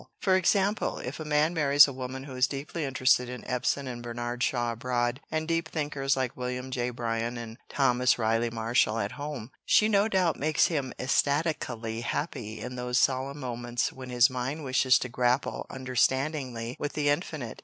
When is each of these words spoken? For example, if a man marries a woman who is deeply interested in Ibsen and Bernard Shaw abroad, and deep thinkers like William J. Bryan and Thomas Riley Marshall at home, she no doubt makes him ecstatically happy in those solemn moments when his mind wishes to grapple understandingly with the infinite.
For 0.19 0.35
example, 0.35 0.97
if 0.97 1.19
a 1.19 1.23
man 1.25 1.53
marries 1.53 1.87
a 1.87 1.93
woman 1.93 2.23
who 2.23 2.35
is 2.35 2.47
deeply 2.47 2.85
interested 2.85 3.29
in 3.29 3.43
Ibsen 3.47 3.87
and 3.87 4.01
Bernard 4.01 4.41
Shaw 4.41 4.71
abroad, 4.71 5.21
and 5.29 5.47
deep 5.47 5.69
thinkers 5.69 6.17
like 6.17 6.35
William 6.35 6.71
J. 6.71 6.89
Bryan 6.89 7.37
and 7.37 7.59
Thomas 7.69 8.17
Riley 8.17 8.49
Marshall 8.49 8.97
at 8.97 9.11
home, 9.11 9.51
she 9.63 9.87
no 9.87 10.07
doubt 10.07 10.39
makes 10.39 10.65
him 10.65 10.91
ecstatically 10.99 12.01
happy 12.01 12.59
in 12.61 12.77
those 12.77 12.97
solemn 12.97 13.39
moments 13.41 13.93
when 13.93 14.09
his 14.09 14.27
mind 14.27 14.63
wishes 14.63 14.97
to 14.97 15.07
grapple 15.07 15.67
understandingly 15.69 16.75
with 16.79 16.93
the 16.93 17.09
infinite. 17.09 17.59